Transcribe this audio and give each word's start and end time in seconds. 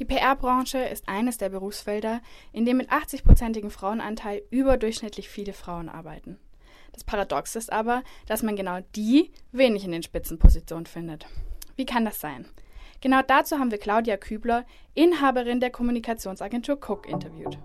Die 0.00 0.04
PR-Branche 0.04 0.78
ist 0.78 1.08
eines 1.08 1.38
der 1.38 1.50
Berufsfelder, 1.50 2.20
in 2.52 2.64
dem 2.64 2.78
mit 2.78 2.90
80-prozentigem 2.90 3.70
Frauenanteil 3.70 4.42
überdurchschnittlich 4.50 5.28
viele 5.28 5.52
Frauen 5.52 5.88
arbeiten. 5.88 6.38
Das 6.92 7.04
Paradox 7.04 7.54
ist 7.54 7.72
aber, 7.72 8.02
dass 8.26 8.42
man 8.42 8.56
genau 8.56 8.80
die 8.96 9.30
wenig 9.52 9.84
in 9.84 9.92
den 9.92 10.02
Spitzenpositionen 10.02 10.86
findet. 10.86 11.26
Wie 11.76 11.86
kann 11.86 12.04
das 12.04 12.20
sein? 12.20 12.46
Genau 13.00 13.20
dazu 13.22 13.58
haben 13.58 13.70
wir 13.70 13.78
Claudia 13.78 14.16
Kübler, 14.16 14.64
Inhaberin 14.94 15.60
der 15.60 15.70
Kommunikationsagentur 15.70 16.76
Cook, 16.76 17.08
interviewt. 17.08 17.58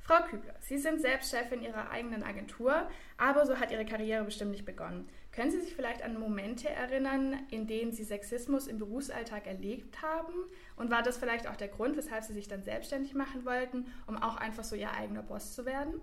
Frau 0.00 0.22
Kübler, 0.28 0.54
Sie 0.60 0.78
sind 0.78 1.00
selbst 1.00 1.30
Chefin 1.30 1.62
Ihrer 1.62 1.90
eigenen 1.90 2.22
Agentur, 2.22 2.88
aber 3.16 3.46
so 3.46 3.56
hat 3.56 3.70
Ihre 3.70 3.84
Karriere 3.86 4.24
bestimmt 4.24 4.50
nicht 4.50 4.64
begonnen. 4.64 5.08
Können 5.38 5.52
Sie 5.52 5.60
sich 5.60 5.76
vielleicht 5.76 6.02
an 6.02 6.18
Momente 6.18 6.68
erinnern, 6.68 7.36
in 7.52 7.68
denen 7.68 7.92
Sie 7.92 8.02
Sexismus 8.02 8.66
im 8.66 8.78
Berufsalltag 8.78 9.46
erlebt 9.46 10.02
haben? 10.02 10.32
Und 10.74 10.90
war 10.90 11.00
das 11.00 11.16
vielleicht 11.16 11.46
auch 11.46 11.54
der 11.54 11.68
Grund, 11.68 11.96
weshalb 11.96 12.24
Sie 12.24 12.32
sich 12.32 12.48
dann 12.48 12.64
selbstständig 12.64 13.14
machen 13.14 13.44
wollten, 13.44 13.86
um 14.08 14.20
auch 14.20 14.36
einfach 14.36 14.64
so 14.64 14.74
Ihr 14.74 14.90
eigener 14.90 15.22
Boss 15.22 15.54
zu 15.54 15.64
werden? 15.64 16.00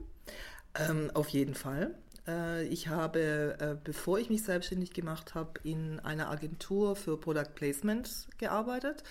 Ähm, 0.76 1.12
auf 1.14 1.28
jeden 1.28 1.54
Fall. 1.54 1.96
Äh, 2.26 2.64
ich 2.68 2.88
habe, 2.88 3.58
äh, 3.60 3.76
bevor 3.84 4.20
ich 4.20 4.30
mich 4.30 4.42
selbstständig 4.42 4.94
gemacht 4.94 5.36
habe, 5.36 5.60
in 5.66 6.00
einer 6.00 6.30
Agentur 6.30 6.96
für 6.96 7.20
Product 7.20 7.56
Placement 7.56 8.30
gearbeitet, 8.38 9.04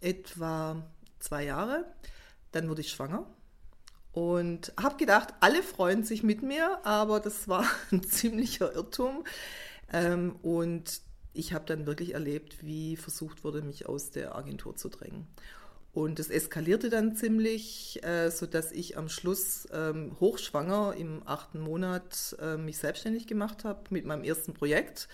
etwa 0.00 0.80
zwei 1.18 1.42
Jahre. 1.42 1.86
Dann 2.52 2.68
wurde 2.68 2.82
ich 2.82 2.92
schwanger 2.92 3.26
und 4.16 4.72
habe 4.80 4.96
gedacht, 4.96 5.34
alle 5.40 5.62
freuen 5.62 6.02
sich 6.02 6.22
mit 6.22 6.42
mir, 6.42 6.78
aber 6.84 7.20
das 7.20 7.48
war 7.48 7.66
ein 7.92 8.02
ziemlicher 8.02 8.74
Irrtum. 8.74 9.24
Ähm, 9.92 10.36
und 10.40 11.02
ich 11.34 11.52
habe 11.52 11.66
dann 11.66 11.84
wirklich 11.84 12.14
erlebt, 12.14 12.64
wie 12.64 12.96
versucht 12.96 13.44
wurde, 13.44 13.60
mich 13.60 13.84
aus 13.84 14.12
der 14.12 14.34
Agentur 14.34 14.74
zu 14.74 14.88
drängen. 14.88 15.26
Und 15.92 16.18
es 16.18 16.30
eskalierte 16.30 16.88
dann 16.88 17.14
ziemlich, 17.14 18.02
äh, 18.04 18.30
sodass 18.30 18.72
ich 18.72 18.96
am 18.96 19.10
Schluss 19.10 19.68
ähm, 19.70 20.16
hochschwanger 20.18 20.94
im 20.96 21.20
achten 21.26 21.60
Monat 21.60 22.36
äh, 22.40 22.56
mich 22.56 22.78
selbstständig 22.78 23.26
gemacht 23.26 23.64
habe 23.64 23.80
mit 23.90 24.06
meinem 24.06 24.24
ersten 24.24 24.54
Projekt. 24.54 25.08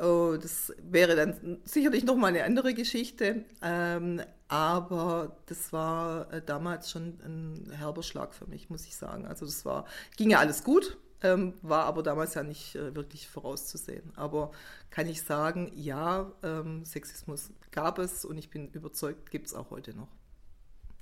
Oh, 0.00 0.38
das 0.40 0.72
wäre 0.82 1.16
dann 1.16 1.58
sicherlich 1.66 2.04
nochmal 2.04 2.30
eine 2.30 2.44
andere 2.44 2.72
Geschichte. 2.72 3.44
Ähm, 3.62 4.22
aber 4.48 5.36
das 5.46 5.72
war 5.72 6.32
äh, 6.32 6.42
damals 6.42 6.90
schon 6.90 7.18
ein 7.24 7.72
herber 7.72 8.02
Schlag 8.02 8.32
für 8.32 8.46
mich, 8.46 8.70
muss 8.70 8.86
ich 8.86 8.96
sagen. 8.96 9.26
Also 9.26 9.44
das 9.44 9.64
war, 9.64 9.86
ging 10.16 10.30
ja 10.30 10.38
alles 10.38 10.62
gut, 10.62 10.96
ähm, 11.22 11.54
war 11.62 11.84
aber 11.84 12.02
damals 12.02 12.34
ja 12.34 12.42
nicht 12.42 12.76
äh, 12.76 12.94
wirklich 12.94 13.28
vorauszusehen. 13.28 14.12
Aber 14.16 14.52
kann 14.90 15.08
ich 15.08 15.22
sagen, 15.22 15.72
ja, 15.74 16.30
ähm, 16.42 16.84
Sexismus 16.84 17.50
gab 17.72 17.98
es 17.98 18.24
und 18.24 18.38
ich 18.38 18.50
bin 18.50 18.68
überzeugt, 18.68 19.30
gibt 19.30 19.48
es 19.48 19.54
auch 19.54 19.70
heute 19.70 19.96
noch. 19.96 20.08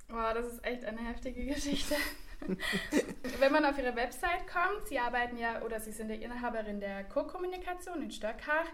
Wow, 0.07 0.33
das 0.33 0.47
ist 0.47 0.65
echt 0.65 0.85
eine 0.85 1.01
heftige 1.01 1.45
Geschichte. 1.45 1.95
Wenn 3.39 3.51
man 3.51 3.65
auf 3.65 3.77
Ihre 3.77 3.95
Website 3.95 4.45
kommt, 4.47 4.87
Sie 4.87 4.99
arbeiten 4.99 5.37
ja 5.37 5.61
oder 5.61 5.79
Sie 5.79 5.91
sind 5.91 6.09
die 6.09 6.15
Inhaberin 6.15 6.79
der 6.79 7.03
Co-Kommunikation 7.05 8.01
in 8.01 8.11
Stöckach 8.11 8.67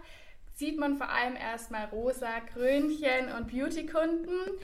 sieht 0.54 0.78
man 0.78 0.96
vor 0.96 1.08
allem 1.08 1.36
erstmal 1.36 1.86
rosa 1.86 2.40
Krönchen 2.52 3.32
und 3.36 3.48
Beauty-Kunden. 3.48 4.58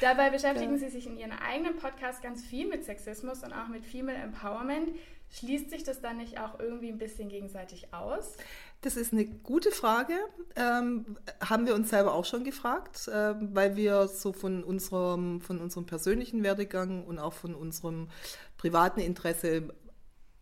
Dabei 0.00 0.30
beschäftigen 0.30 0.72
ja. 0.72 0.78
sie 0.78 0.88
sich 0.88 1.06
in 1.06 1.16
ihrem 1.16 1.32
eigenen 1.32 1.76
Podcast 1.76 2.22
ganz 2.22 2.44
viel 2.44 2.66
mit 2.66 2.84
Sexismus 2.84 3.42
und 3.42 3.52
auch 3.52 3.68
mit 3.68 3.84
Female 3.84 4.18
Empowerment. 4.18 4.90
Schließt 5.30 5.70
sich 5.70 5.82
das 5.82 6.00
dann 6.00 6.18
nicht 6.18 6.38
auch 6.38 6.58
irgendwie 6.60 6.88
ein 6.88 6.98
bisschen 6.98 7.28
gegenseitig 7.28 7.92
aus? 7.92 8.36
Das 8.82 8.96
ist 8.96 9.12
eine 9.12 9.24
gute 9.24 9.72
Frage. 9.72 10.14
Ähm, 10.54 11.16
haben 11.40 11.66
wir 11.66 11.74
uns 11.74 11.90
selber 11.90 12.14
auch 12.14 12.24
schon 12.24 12.44
gefragt, 12.44 13.08
äh, 13.08 13.34
weil 13.54 13.74
wir 13.76 14.06
so 14.06 14.32
von 14.32 14.62
unserem, 14.62 15.40
von 15.40 15.60
unserem 15.60 15.86
persönlichen 15.86 16.42
Werdegang 16.42 17.04
und 17.04 17.18
auch 17.18 17.32
von 17.32 17.54
unserem 17.54 18.08
privaten 18.56 19.00
Interesse 19.00 19.74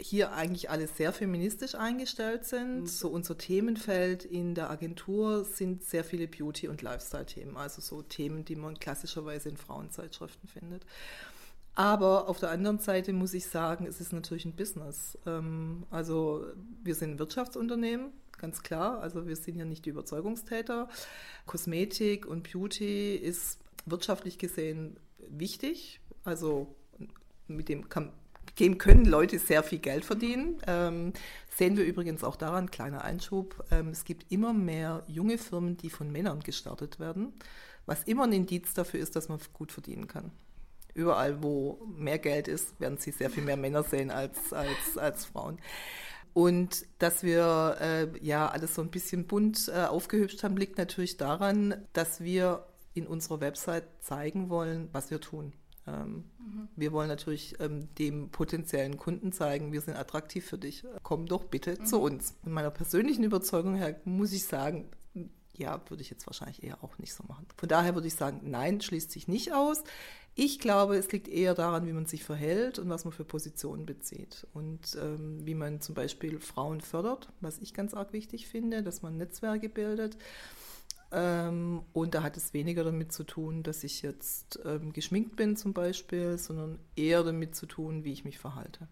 hier 0.00 0.32
eigentlich 0.32 0.70
alle 0.70 0.88
sehr 0.88 1.12
feministisch 1.12 1.74
eingestellt 1.74 2.44
sind. 2.44 2.82
Mhm. 2.82 2.86
So 2.86 3.08
unser 3.08 3.38
Themenfeld 3.38 4.24
in 4.24 4.54
der 4.54 4.70
Agentur 4.70 5.44
sind 5.44 5.84
sehr 5.84 6.04
viele 6.04 6.26
Beauty- 6.26 6.68
und 6.68 6.82
Lifestyle-Themen, 6.82 7.56
also 7.56 7.80
so 7.80 8.02
Themen, 8.02 8.44
die 8.44 8.56
man 8.56 8.78
klassischerweise 8.78 9.48
in 9.48 9.56
Frauenzeitschriften 9.56 10.48
findet. 10.48 10.84
Aber 11.76 12.28
auf 12.28 12.38
der 12.38 12.50
anderen 12.50 12.78
Seite 12.78 13.12
muss 13.12 13.34
ich 13.34 13.46
sagen, 13.46 13.86
es 13.86 14.00
ist 14.00 14.12
natürlich 14.12 14.44
ein 14.44 14.54
Business. 14.54 15.18
Ähm, 15.26 15.84
also 15.90 16.44
wir 16.82 16.94
sind 16.94 17.12
ein 17.12 17.18
Wirtschaftsunternehmen, 17.18 18.12
ganz 18.38 18.62
klar. 18.62 19.00
Also 19.00 19.26
wir 19.26 19.36
sind 19.36 19.56
ja 19.56 19.64
nicht 19.64 19.84
die 19.84 19.90
Überzeugungstäter. 19.90 20.88
Kosmetik 21.46 22.26
und 22.26 22.50
Beauty 22.50 23.16
ist 23.16 23.58
wirtschaftlich 23.86 24.38
gesehen 24.38 24.96
wichtig. 25.28 26.00
Also 26.22 26.74
mit 27.48 27.68
dem 27.68 27.88
kann 27.88 28.12
dem 28.58 28.78
können 28.78 29.04
Leute 29.04 29.38
sehr 29.38 29.62
viel 29.62 29.78
Geld 29.78 30.04
verdienen. 30.04 30.58
Ähm, 30.66 31.12
sehen 31.56 31.76
wir 31.76 31.84
übrigens 31.84 32.24
auch 32.24 32.36
daran, 32.36 32.70
kleiner 32.70 33.02
Einschub, 33.02 33.64
ähm, 33.70 33.88
es 33.88 34.04
gibt 34.04 34.30
immer 34.30 34.52
mehr 34.52 35.04
junge 35.06 35.38
Firmen, 35.38 35.76
die 35.76 35.90
von 35.90 36.10
Männern 36.10 36.40
gestartet 36.40 36.98
werden, 36.98 37.32
was 37.86 38.04
immer 38.04 38.24
ein 38.24 38.32
Indiz 38.32 38.74
dafür 38.74 39.00
ist, 39.00 39.16
dass 39.16 39.28
man 39.28 39.38
gut 39.52 39.72
verdienen 39.72 40.06
kann. 40.06 40.30
Überall, 40.94 41.42
wo 41.42 41.84
mehr 41.96 42.20
Geld 42.20 42.46
ist, 42.46 42.78
werden 42.80 42.98
Sie 42.98 43.10
sehr 43.10 43.28
viel 43.28 43.42
mehr 43.42 43.56
Männer 43.56 43.82
sehen 43.82 44.12
als, 44.12 44.52
als, 44.52 44.96
als 44.96 45.24
Frauen. 45.24 45.58
Und 46.32 46.86
dass 46.98 47.22
wir 47.22 47.76
äh, 47.80 48.24
ja 48.24 48.48
alles 48.48 48.74
so 48.74 48.82
ein 48.82 48.90
bisschen 48.90 49.26
bunt 49.26 49.68
äh, 49.68 49.84
aufgehübscht 49.84 50.42
haben, 50.42 50.56
liegt 50.56 50.78
natürlich 50.78 51.16
daran, 51.16 51.86
dass 51.92 52.20
wir 52.20 52.66
in 52.92 53.06
unserer 53.06 53.40
Website 53.40 53.84
zeigen 54.00 54.50
wollen, 54.50 54.88
was 54.92 55.10
wir 55.10 55.20
tun. 55.20 55.52
Ähm, 55.86 56.24
mhm. 56.38 56.68
Wir 56.76 56.92
wollen 56.92 57.08
natürlich 57.08 57.56
ähm, 57.60 57.88
dem 57.96 58.30
potenziellen 58.30 58.96
Kunden 58.96 59.32
zeigen, 59.32 59.72
wir 59.72 59.80
sind 59.80 59.96
attraktiv 59.96 60.46
für 60.46 60.58
dich. 60.58 60.84
Komm 61.02 61.26
doch 61.26 61.44
bitte 61.44 61.76
mhm. 61.78 61.86
zu 61.86 62.00
uns. 62.00 62.34
In 62.44 62.52
meiner 62.52 62.70
persönlichen 62.70 63.24
Überzeugung 63.24 63.74
her 63.74 64.00
muss 64.04 64.32
ich 64.32 64.44
sagen, 64.44 64.88
ja, 65.56 65.80
würde 65.88 66.02
ich 66.02 66.10
jetzt 66.10 66.26
wahrscheinlich 66.26 66.62
eher 66.62 66.82
auch 66.82 66.98
nicht 66.98 67.14
so 67.14 67.22
machen. 67.28 67.46
Von 67.56 67.68
daher 67.68 67.94
würde 67.94 68.08
ich 68.08 68.14
sagen, 68.14 68.40
nein, 68.44 68.80
schließt 68.80 69.10
sich 69.10 69.28
nicht 69.28 69.52
aus. 69.52 69.84
Ich 70.34 70.58
glaube, 70.58 70.96
es 70.96 71.12
liegt 71.12 71.28
eher 71.28 71.54
daran, 71.54 71.86
wie 71.86 71.92
man 71.92 72.06
sich 72.06 72.24
verhält 72.24 72.80
und 72.80 72.88
was 72.88 73.04
man 73.04 73.12
für 73.12 73.24
Positionen 73.24 73.86
bezieht. 73.86 74.48
Und 74.52 74.98
ähm, 75.00 75.46
wie 75.46 75.54
man 75.54 75.80
zum 75.80 75.94
Beispiel 75.94 76.40
Frauen 76.40 76.80
fördert, 76.80 77.28
was 77.40 77.58
ich 77.58 77.72
ganz 77.72 77.94
arg 77.94 78.12
wichtig 78.12 78.48
finde, 78.48 78.82
dass 78.82 79.02
man 79.02 79.16
Netzwerke 79.16 79.68
bildet. 79.68 80.18
Ähm, 81.16 81.82
und 81.92 82.14
da 82.14 82.24
hat 82.24 82.36
es 82.36 82.52
weniger 82.54 82.82
damit 82.82 83.12
zu 83.12 83.22
tun, 83.22 83.62
dass 83.62 83.84
ich 83.84 84.02
jetzt 84.02 84.58
ähm, 84.64 84.92
geschminkt 84.92 85.36
bin 85.36 85.56
zum 85.56 85.72
Beispiel, 85.72 86.38
sondern 86.38 86.80
eher 86.96 87.22
damit 87.22 87.54
zu 87.54 87.66
tun, 87.66 88.02
wie 88.02 88.12
ich 88.12 88.24
mich 88.24 88.40
verhalte. 88.40 88.88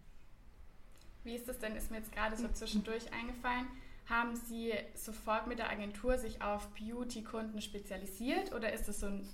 Wie 1.24 1.34
ist 1.34 1.48
das 1.48 1.58
denn? 1.58 1.74
Ist 1.74 1.90
mir 1.90 1.96
jetzt 1.98 2.12
gerade 2.12 2.36
so 2.36 2.48
zwischendurch 2.48 3.12
eingefallen 3.12 3.66
haben 4.06 4.34
Sie 4.34 4.72
sofort 4.94 5.46
mit 5.46 5.58
der 5.58 5.70
Agentur 5.70 6.18
sich 6.18 6.42
auf 6.42 6.68
Beauty-Kunden 6.70 7.60
spezialisiert 7.60 8.52
oder 8.52 8.72
ist 8.72 8.88
es 8.88 9.00
so 9.00 9.06
ein, 9.06 9.26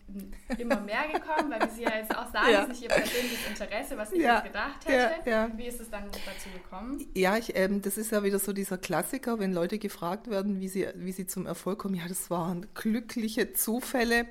immer 0.58 0.80
mehr 0.80 1.08
gekommen? 1.12 1.50
Weil 1.50 1.70
Sie 1.70 1.82
ja 1.82 1.96
jetzt 1.96 2.14
auch 2.14 2.30
sagen, 2.30 2.52
ja. 2.52 2.62
es 2.62 2.68
ist 2.68 2.68
nicht 2.68 2.82
Ihr 2.82 2.88
persönliches 2.88 3.48
Interesse, 3.48 3.96
was 3.96 4.12
ich 4.12 4.22
ja. 4.22 4.34
jetzt 4.34 4.44
gedacht 4.44 4.86
hätte. 4.86 5.30
Ja. 5.30 5.50
Wie 5.56 5.66
ist 5.66 5.80
es 5.80 5.90
dann 5.90 6.04
dazu 6.04 6.50
gekommen? 6.50 7.04
Ja, 7.14 7.38
ich, 7.38 7.56
ähm, 7.56 7.80
das 7.80 7.96
ist 7.96 8.12
ja 8.12 8.22
wieder 8.22 8.38
so 8.38 8.52
dieser 8.52 8.76
Klassiker, 8.76 9.38
wenn 9.38 9.52
Leute 9.52 9.78
gefragt 9.78 10.28
werden, 10.28 10.60
wie 10.60 10.68
sie, 10.68 10.86
wie 10.96 11.12
sie 11.12 11.26
zum 11.26 11.46
Erfolg 11.46 11.78
kommen. 11.78 11.94
Ja, 11.94 12.06
das 12.06 12.30
waren 12.30 12.66
glückliche 12.74 13.54
Zufälle. 13.54 14.26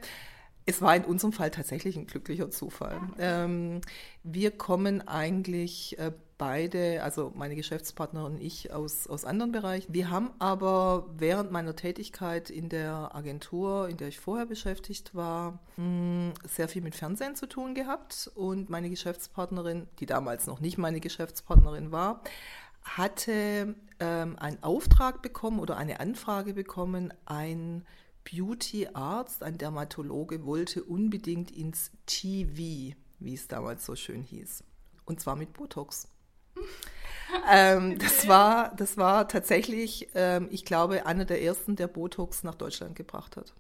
Es 0.70 0.82
war 0.82 0.94
in 0.98 1.06
unserem 1.06 1.32
Fall 1.32 1.50
tatsächlich 1.50 1.96
ein 1.96 2.08
glücklicher 2.08 2.52
Zufall. 2.52 3.00
Ähm, 3.20 3.80
wir 4.24 4.52
kommen 4.52 5.08
eigentlich 5.08 5.98
äh, 5.98 6.12
beide, 6.38 7.02
also 7.04 7.32
meine 7.34 7.56
Geschäftspartnerin 7.56 8.34
und 8.34 8.42
ich, 8.42 8.74
aus, 8.74 9.08
aus 9.08 9.24
anderen 9.24 9.54
Bereichen. 9.54 9.94
Wir 9.94 10.12
haben 10.12 10.32
aber 10.40 11.08
während 11.18 11.54
meiner 11.54 11.74
Tätigkeit 11.78 12.50
in 12.50 12.68
der 12.68 13.16
Agentur, 13.16 13.88
in 13.88 13.96
der 13.96 14.10
ich 14.10 14.20
vorher 14.20 14.46
beschäftigt 14.46 15.16
war, 15.16 15.60
mh, 15.78 16.34
sehr 16.46 16.68
viel 16.68 16.82
mit 16.82 16.96
Fernsehen 16.96 17.38
zu 17.38 17.48
tun 17.48 17.74
gehabt. 17.74 18.30
Und 18.36 18.70
meine 18.70 18.90
Geschäftspartnerin, 18.90 19.88
die 20.02 20.06
damals 20.06 20.48
noch 20.48 20.60
nicht 20.60 20.78
meine 20.78 21.00
Geschäftspartnerin 21.00 21.94
war, 21.94 22.22
hatte 22.84 23.74
ähm, 24.02 24.36
einen 24.38 24.62
Auftrag 24.64 25.22
bekommen 25.22 25.60
oder 25.60 25.78
eine 25.78 26.02
Anfrage 26.02 26.54
bekommen, 26.54 27.14
ein 27.26 27.86
Beauty-Arzt, 28.30 29.44
ein 29.44 29.58
Dermatologe, 29.58 30.46
wollte 30.46 30.84
unbedingt 30.84 31.52
ins 31.52 31.92
TV, 32.06 32.96
wie 33.20 33.34
es 33.34 33.48
damals 33.48 33.86
so 33.86 33.96
schön 33.96 34.24
hieß. 34.24 34.64
Und 35.06 35.20
zwar 35.20 35.36
mit 35.36 35.54
Botox. 35.54 36.10
ähm, 37.52 37.98
das, 38.00 38.28
war, 38.28 38.76
das 38.76 38.98
war 38.98 39.28
tatsächlich, 39.28 40.10
ähm, 40.16 40.50
ich 40.52 40.66
glaube, 40.66 41.06
einer 41.06 41.26
der 41.26 41.42
ersten, 41.42 41.76
der 41.76 41.88
Botox 41.88 42.44
nach 42.44 42.56
Deutschland 42.56 42.96
gebracht 42.96 43.38
hat. 43.38 43.54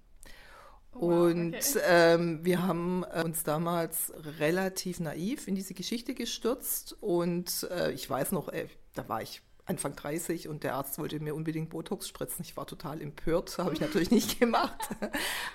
Oh, 0.94 1.02
wow, 1.02 1.31
und 1.31 1.56
okay. 1.56 1.80
ähm, 1.86 2.44
wir 2.44 2.63
haben 2.63 3.06
äh, 3.12 3.24
uns 3.24 3.44
damals 3.44 4.12
relativ 4.40 5.00
naiv 5.00 5.48
in 5.48 5.56
diese 5.56 5.75
Geschichte 5.75 6.13
gestürzt. 6.13 6.96
Und 7.02 7.68
äh, 7.72 7.92
ich 7.92 8.10
weiß 8.10 8.31
noch, 8.31 8.50
äh, 8.50 8.68
da 8.94 9.08
war 9.08 9.22
ich 9.22 9.42
Anfang 9.68 9.96
30 9.96 10.48
und 10.48 10.64
der 10.64 10.75
Arzt 10.75 10.98
wollte 10.98 11.19
mir 11.19 11.36
unbedingt 11.36 11.69
Botox 11.69 12.08
spritzen. 12.08 12.44
Ich 12.44 12.56
war 12.56 12.66
total 12.66 13.02
empört, 13.02 13.58
habe 13.58 13.74
ich 13.74 13.81
natürlich 13.81 14.12
nicht 14.12 14.40
gemacht. 14.40 14.90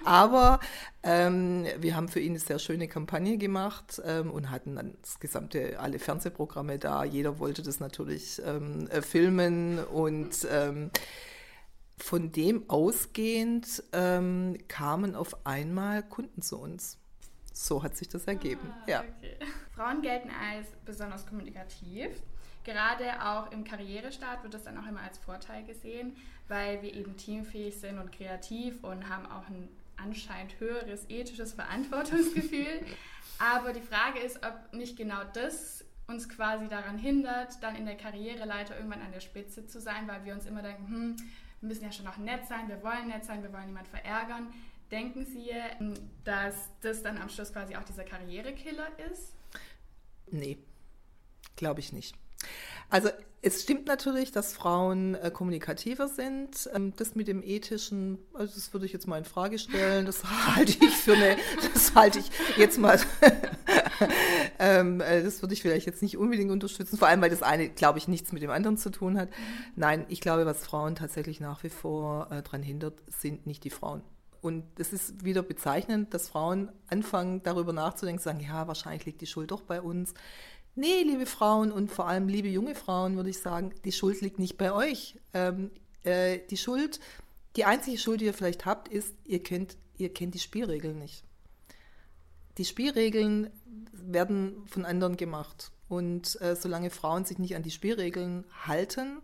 Aber 0.04 0.60
ähm, 1.02 1.66
wir 1.78 1.96
haben 1.96 2.08
für 2.08 2.20
ihn 2.20 2.32
eine 2.32 2.38
sehr 2.38 2.58
schöne 2.58 2.88
Kampagne 2.88 3.38
gemacht 3.38 4.00
ähm, 4.04 4.30
und 4.30 4.50
hatten 4.50 4.76
dann 4.76 4.94
das 5.00 5.18
gesamte, 5.18 5.80
alle 5.80 5.98
Fernsehprogramme 5.98 6.78
da. 6.78 7.04
Jeder 7.04 7.38
wollte 7.38 7.62
das 7.62 7.80
natürlich 7.80 8.40
ähm, 8.44 8.86
äh, 8.88 9.02
filmen 9.02 9.78
und 9.78 10.46
ähm, 10.50 10.90
von 11.96 12.32
dem 12.32 12.68
ausgehend 12.68 13.82
ähm, 13.92 14.58
kamen 14.68 15.14
auf 15.14 15.46
einmal 15.46 16.02
Kunden 16.02 16.42
zu 16.42 16.58
uns. 16.58 16.98
So 17.52 17.82
hat 17.82 17.96
sich 17.96 18.08
das 18.08 18.24
ergeben. 18.24 18.72
Ah, 18.82 18.90
ja. 18.90 19.00
Okay. 19.00 19.36
Frauen 19.74 20.02
gelten 20.02 20.30
als 20.30 20.68
besonders 20.84 21.26
kommunikativ. 21.26 22.10
Gerade 22.64 23.22
auch 23.24 23.50
im 23.50 23.64
Karrierestart 23.64 24.42
wird 24.42 24.54
das 24.54 24.64
dann 24.64 24.78
auch 24.78 24.86
immer 24.86 25.00
als 25.00 25.18
Vorteil 25.18 25.64
gesehen, 25.64 26.16
weil 26.48 26.82
wir 26.82 26.94
eben 26.94 27.16
teamfähig 27.16 27.78
sind 27.78 27.98
und 27.98 28.12
kreativ 28.12 28.82
und 28.84 29.08
haben 29.08 29.26
auch 29.26 29.48
ein 29.48 29.68
anscheinend 29.96 30.58
höheres 30.60 31.08
ethisches 31.08 31.52
Verantwortungsgefühl. 31.52 32.84
Aber 33.38 33.72
die 33.72 33.80
Frage 33.80 34.20
ist, 34.20 34.38
ob 34.44 34.72
nicht 34.72 34.96
genau 34.96 35.22
das 35.32 35.84
uns 36.06 36.28
quasi 36.28 36.68
daran 36.68 36.98
hindert, 36.98 37.62
dann 37.62 37.76
in 37.76 37.86
der 37.86 37.96
Karriereleiter 37.96 38.76
irgendwann 38.76 39.02
an 39.02 39.12
der 39.12 39.20
Spitze 39.20 39.66
zu 39.66 39.80
sein, 39.80 40.06
weil 40.08 40.24
wir 40.24 40.34
uns 40.34 40.46
immer 40.46 40.62
denken, 40.62 40.86
hm, 40.86 41.16
wir 41.60 41.68
müssen 41.68 41.84
ja 41.84 41.92
schon 41.92 42.04
noch 42.04 42.16
nett 42.16 42.46
sein, 42.46 42.68
wir 42.68 42.82
wollen 42.82 43.08
nett 43.08 43.24
sein, 43.24 43.42
wir 43.42 43.52
wollen 43.52 43.66
niemanden 43.66 43.90
verärgern. 43.90 44.52
Denken 44.90 45.24
Sie, 45.24 45.50
dass 46.24 46.70
das 46.82 47.02
dann 47.02 47.16
am 47.18 47.30
Schluss 47.30 47.52
quasi 47.52 47.76
auch 47.76 47.84
dieser 47.84 48.04
Karrierekiller 48.04 48.88
ist? 49.10 49.32
Nee, 50.30 50.58
glaube 51.56 51.80
ich 51.80 51.92
nicht. 51.92 52.16
Also 52.90 53.08
es 53.44 53.62
stimmt 53.62 53.86
natürlich, 53.86 54.30
dass 54.30 54.52
Frauen 54.52 55.16
äh, 55.16 55.30
kommunikativer 55.32 56.06
sind. 56.06 56.70
Ähm, 56.72 56.92
das 56.94 57.16
mit 57.16 57.26
dem 57.26 57.42
ethischen, 57.42 58.18
also 58.34 58.54
das 58.54 58.72
würde 58.72 58.86
ich 58.86 58.92
jetzt 58.92 59.08
mal 59.08 59.18
in 59.18 59.24
Frage 59.24 59.58
stellen. 59.58 60.06
Das 60.06 60.22
halte 60.54 60.72
ich 60.84 60.96
für 60.96 61.14
eine, 61.14 61.36
das 61.74 61.94
halte 61.96 62.20
ich 62.20 62.30
jetzt 62.56 62.78
mal, 62.78 63.00
ähm, 64.60 65.00
äh, 65.00 65.24
das 65.24 65.42
würde 65.42 65.54
ich 65.54 65.62
vielleicht 65.62 65.86
jetzt 65.86 66.02
nicht 66.02 66.16
unbedingt 66.16 66.52
unterstützen. 66.52 66.96
Vor 66.96 67.08
allem, 67.08 67.20
weil 67.20 67.30
das 67.30 67.42
eine, 67.42 67.68
glaube 67.68 67.98
ich, 67.98 68.06
nichts 68.06 68.30
mit 68.30 68.42
dem 68.42 68.50
anderen 68.50 68.76
zu 68.76 68.90
tun 68.90 69.18
hat. 69.18 69.28
Nein, 69.74 70.06
ich 70.08 70.20
glaube, 70.20 70.46
was 70.46 70.64
Frauen 70.64 70.94
tatsächlich 70.94 71.40
nach 71.40 71.64
wie 71.64 71.70
vor 71.70 72.28
äh, 72.30 72.42
daran 72.42 72.62
hindert, 72.62 73.00
sind 73.08 73.46
nicht 73.46 73.64
die 73.64 73.70
Frauen. 73.70 74.02
Und 74.42 74.64
es 74.78 74.92
ist 74.92 75.24
wieder 75.24 75.42
bezeichnend, 75.42 76.14
dass 76.14 76.28
Frauen 76.28 76.70
anfangen, 76.88 77.44
darüber 77.44 77.72
nachzudenken, 77.72 78.20
sagen, 78.20 78.40
ja, 78.40 78.66
wahrscheinlich 78.66 79.06
liegt 79.06 79.20
die 79.20 79.26
Schuld 79.26 79.52
doch 79.52 79.62
bei 79.62 79.80
uns. 79.80 80.14
Nee, 80.74 81.02
liebe 81.02 81.26
Frauen 81.26 81.70
und 81.70 81.90
vor 81.90 82.08
allem 82.08 82.28
liebe 82.28 82.48
junge 82.48 82.74
Frauen, 82.74 83.16
würde 83.16 83.28
ich 83.28 83.38
sagen, 83.38 83.74
die 83.84 83.92
Schuld 83.92 84.22
liegt 84.22 84.38
nicht 84.38 84.56
bei 84.56 84.72
euch. 84.72 85.18
Ähm, 85.34 85.70
äh, 86.02 86.38
die 86.48 86.56
Schuld, 86.56 86.98
die 87.56 87.66
einzige 87.66 87.98
Schuld, 87.98 88.22
die 88.22 88.24
ihr 88.24 88.34
vielleicht 88.34 88.64
habt, 88.64 88.88
ist, 88.88 89.14
ihr 89.26 89.42
kennt, 89.42 89.76
ihr 89.98 90.12
kennt 90.12 90.34
die 90.34 90.38
Spielregeln 90.38 90.98
nicht. 90.98 91.24
Die 92.56 92.64
Spielregeln 92.64 93.50
werden 93.92 94.66
von 94.66 94.86
anderen 94.86 95.18
gemacht. 95.18 95.72
Und 95.88 96.40
äh, 96.40 96.56
solange 96.56 96.88
Frauen 96.88 97.26
sich 97.26 97.38
nicht 97.38 97.54
an 97.54 97.62
die 97.62 97.70
Spielregeln 97.70 98.44
halten, 98.66 99.18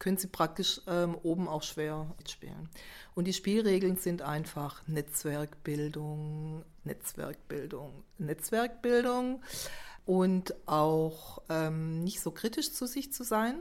können 0.00 0.16
sie 0.16 0.26
praktisch 0.26 0.80
ähm, 0.88 1.16
oben 1.22 1.46
auch 1.46 1.62
schwer 1.62 2.12
mitspielen. 2.18 2.68
Und 3.14 3.26
die 3.26 3.32
Spielregeln 3.32 3.96
sind 3.98 4.20
einfach 4.20 4.82
Netzwerkbildung, 4.88 6.64
Netzwerkbildung, 6.82 8.02
Netzwerkbildung 8.18 9.42
und 10.04 10.54
auch 10.66 11.42
ähm, 11.48 12.02
nicht 12.02 12.20
so 12.20 12.30
kritisch 12.30 12.72
zu 12.72 12.86
sich 12.86 13.12
zu 13.12 13.24
sein 13.24 13.56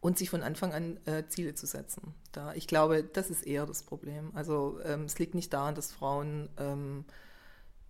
und 0.00 0.18
sich 0.18 0.30
von 0.30 0.42
Anfang 0.42 0.72
an 0.72 0.98
äh, 1.06 1.26
Ziele 1.28 1.54
zu 1.54 1.66
setzen. 1.66 2.14
Da, 2.32 2.52
ich 2.54 2.66
glaube, 2.66 3.04
das 3.04 3.30
ist 3.30 3.46
eher 3.46 3.66
das 3.66 3.82
Problem. 3.82 4.30
Also 4.34 4.78
ähm, 4.84 5.04
es 5.04 5.18
liegt 5.18 5.34
nicht 5.34 5.52
daran, 5.52 5.74
dass 5.74 5.92
Frauen 5.92 6.48
ähm, 6.58 7.04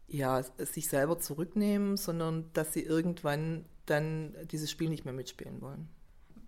ja, 0.06 0.42
sich 0.58 0.88
selber 0.88 1.18
zurücknehmen, 1.18 1.96
sondern 1.96 2.50
dass 2.52 2.72
sie 2.72 2.82
irgendwann 2.82 3.64
dann 3.86 4.34
dieses 4.50 4.70
Spiel 4.70 4.90
nicht 4.90 5.04
mehr 5.04 5.14
mitspielen 5.14 5.60
wollen. 5.60 5.88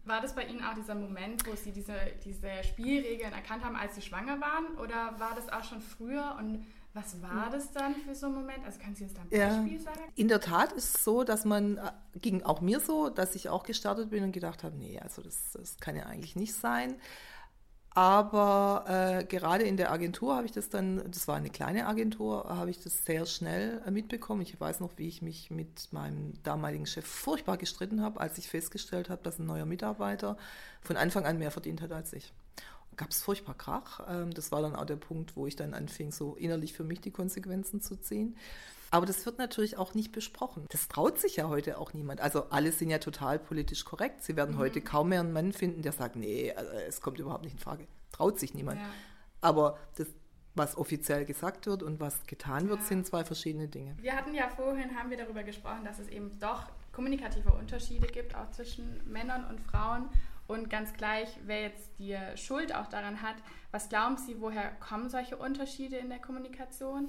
War 0.05 0.21
das 0.21 0.37
bei 0.37 0.45
Ihnen 0.45 0.63
auch 0.63 0.75
dieser 0.75 0.95
Moment, 0.95 1.45
wo 1.49 1.57
Sie 1.57 1.73
diese, 1.73 1.97
diese 2.25 2.63
Spielregeln 2.63 3.33
erkannt 3.33 3.65
haben, 3.65 3.75
als 3.75 3.97
Sie 3.97 4.03
schwanger 4.03 4.41
waren? 4.41 4.79
Oder 4.79 5.19
war 5.19 5.35
das 5.35 5.49
auch 5.49 5.65
schon 5.65 5.81
früher? 5.81 6.37
Und 6.39 6.65
was 6.97 7.21
war 7.21 7.51
das 7.51 7.71
dann 7.73 7.95
für 7.95 8.15
so 8.15 8.27
ein 8.27 8.33
Moment? 8.33 8.65
Also 8.65 8.81
können 8.81 8.97
Sie 8.97 9.05
uns 9.05 9.13
da 9.13 9.21
ein 9.21 9.29
Beispiel 9.29 9.77
ja. 9.77 9.83
sagen? 9.83 10.01
In 10.15 10.29
der 10.29 10.41
Tat 10.41 10.73
ist 10.73 10.97
es 10.97 11.05
so, 11.05 11.25
dass 11.25 11.45
man, 11.45 11.77
äh, 11.77 11.93
ging 12.21 12.43
auch 12.43 12.63
mir 12.63 12.81
so, 12.81 13.11
dass 13.11 13.35
ich 13.35 13.51
auch 13.51 13.65
gestartet 13.65 14.09
bin 14.09 14.25
und 14.25 14.33
gedacht 14.33 14.65
habe, 14.65 14.77
nee, 14.77 14.99
also 14.99 15.23
das, 15.23 15.53
das 15.53 15.77
kann 15.79 15.95
ja 15.95 16.07
eigentlich 16.07 16.37
nicht 16.37 16.55
sein. 16.55 16.97
Aber 17.91 18.85
äh, 18.89 19.25
gerade 19.25 19.65
in 19.65 19.77
der 19.77 19.91
Agentur 19.91 20.37
habe 20.37 20.47
ich 20.47 20.53
das 20.53 20.69
dann, 20.69 21.03
das 21.11 21.29
war 21.29 21.37
eine 21.37 21.51
kleine 21.51 21.87
Agentur, 21.87 22.45
habe 22.49 22.71
ich 22.71 22.83
das 22.83 23.05
sehr 23.05 23.27
schnell 23.27 23.83
äh, 23.87 23.91
mitbekommen. 23.91 24.43
Ich 24.43 24.59
weiß 24.59 24.81
noch, 24.81 24.93
wie 24.97 25.09
ich 25.09 25.23
mich 25.23 25.51
mit 25.51 25.93
meinem 25.93 26.35
damaligen 26.43 26.87
Chef 26.87 27.07
furchtbar 27.07 27.59
gestritten 27.59 28.03
habe, 28.03 28.21
als 28.21 28.39
ich 28.39 28.49
festgestellt 28.49 29.11
habe, 29.11 29.23
dass 29.23 29.39
ein 29.39 29.47
neuer 29.47 29.67
Mitarbeiter 29.67 30.37
von 30.81 30.97
Anfang 30.97 31.27
an 31.27 31.39
mehr 31.39 31.51
verdient 31.51 31.83
hat 31.83 31.93
als 31.93 32.13
ich 32.13 32.33
gab 32.97 33.11
es 33.11 33.23
furchtbar 33.23 33.55
Krach. 33.55 34.01
Ähm, 34.09 34.33
das 34.33 34.53
war 34.53 34.63
dann 34.63 34.77
auch 34.77 34.87
der 34.87 34.97
Punkt, 34.97 35.37
wo 35.37 35.47
ich 35.47 35.57
dann 35.57 35.75
anfing, 35.75 36.13
so 36.13 36.35
innerlich 36.37 36.73
für 36.73 36.85
mich 36.85 37.01
die 37.01 37.11
Konsequenzen 37.11 37.81
zu 37.81 37.97
ziehen. 37.97 38.37
Aber 38.91 39.07
das 39.07 39.27
wird 39.27 39.39
natürlich 39.39 39.77
auch 39.79 39.95
nicht 39.95 40.13
besprochen. 40.13 40.67
Das 40.71 40.89
traut 40.89 41.19
sich 41.19 41.37
ja 41.37 41.49
heute 41.49 41.79
auch 41.79 41.93
niemand. 41.93 42.21
Also 42.21 42.45
alle 42.51 42.73
sind 42.73 42.91
ja 42.91 42.99
total 42.99 43.39
politisch 43.39 43.85
korrekt. 43.85 44.23
Sie 44.23 44.37
werden 44.37 44.55
mhm. 44.55 44.61
heute 44.61 44.81
kaum 44.81 45.09
mehr 45.11 45.21
einen 45.21 45.33
Mann 45.33 45.53
finden, 45.53 45.83
der 45.83 45.93
sagt, 45.93 46.17
nee, 46.17 46.53
also 46.53 46.71
es 46.73 47.01
kommt 47.01 47.19
überhaupt 47.19 47.45
nicht 47.45 47.55
in 47.55 47.59
Frage. 47.59 47.87
Traut 48.13 48.39
sich 48.39 48.55
niemand. 48.55 48.81
Ja. 48.81 48.89
Aber 49.41 49.79
das, 49.97 50.07
was 50.55 50.77
offiziell 50.77 51.25
gesagt 51.25 51.67
wird 51.67 51.83
und 51.83 52.01
was 52.01 52.25
getan 52.27 52.69
wird, 52.69 52.81
ja. 52.81 52.87
sind 52.87 53.07
zwei 53.07 53.25
verschiedene 53.25 53.69
Dinge. 53.69 53.97
Wir 54.01 54.15
hatten 54.15 54.35
ja 54.35 54.49
vorhin, 54.49 54.97
haben 54.97 55.11
wir 55.11 55.17
darüber 55.17 55.43
gesprochen, 55.43 55.85
dass 55.85 55.99
es 55.99 56.09
eben 56.09 56.39
doch 56.39 56.63
kommunikative 56.93 57.53
Unterschiede 57.53 58.07
gibt, 58.07 58.35
auch 58.35 58.51
zwischen 58.53 59.03
Männern 59.11 59.45
und 59.51 59.61
Frauen. 59.61 60.09
Und 60.47 60.71
ganz 60.71 60.93
gleich, 60.93 61.29
wer 61.45 61.63
jetzt 61.63 61.91
die 61.99 62.17
Schuld 62.37 62.75
auch 62.75 62.87
daran 62.87 63.23
hat, 63.23 63.37
was 63.73 63.89
glauben 63.89 64.17
Sie, 64.17 64.41
woher 64.41 64.71
kommen 64.79 65.11
solche 65.11 65.37
Unterschiede 65.37 65.97
in 65.97 66.09
der 66.09 66.21
Kommunikation? 66.21 67.09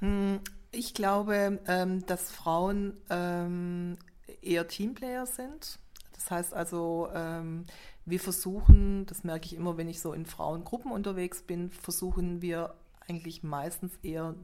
Hm, 0.00 0.40
ich 0.70 0.94
glaube, 0.94 1.60
ähm, 1.66 2.04
dass 2.06 2.30
Frauen 2.30 2.96
ähm, 3.08 3.96
eher 4.42 4.68
Teamplayer 4.68 5.26
sind. 5.26 5.78
Das 6.12 6.30
heißt 6.30 6.54
also, 6.54 7.08
ähm, 7.14 7.64
wir 8.04 8.20
versuchen, 8.20 9.06
das 9.06 9.24
merke 9.24 9.46
ich 9.46 9.54
immer, 9.54 9.76
wenn 9.78 9.88
ich 9.88 10.00
so 10.00 10.12
in 10.12 10.26
Frauengruppen 10.26 10.92
unterwegs 10.92 11.42
bin, 11.42 11.70
versuchen 11.70 12.42
wir 12.42 12.74
eigentlich 13.08 13.42
meistens 13.42 13.96
eher 14.02 14.34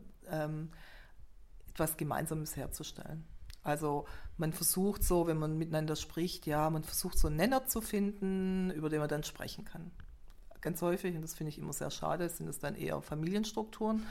etwas 1.69 1.97
Gemeinsames 1.97 2.57
herzustellen. 2.57 3.25
Also 3.67 4.07
man 4.37 4.53
versucht 4.53 5.03
so, 5.03 5.27
wenn 5.27 5.39
man 5.39 5.59
miteinander 5.59 5.97
spricht, 5.97 6.47
ja, 6.47 6.71
man 6.71 6.85
versucht 6.85 7.19
so 7.19 7.29
einen 7.29 7.37
Nenner 7.37 7.67
zu 7.67 7.81
finden, 7.81 8.71
über 8.71 8.89
den 8.89 9.01
man 9.01 9.09
dann 9.09 9.25
sprechen 9.25 9.65
kann. 9.65 9.91
Ganz 10.61 10.81
häufig, 10.83 11.15
und 11.15 11.23
das 11.23 11.35
finde 11.35 11.51
ich 11.51 11.59
immer 11.59 11.73
sehr 11.73 11.91
schade, 11.91 12.29
sind 12.29 12.49
es 12.49 12.59
dann 12.59 12.75
eher 12.75 13.01
Familienstrukturen. 13.01 14.07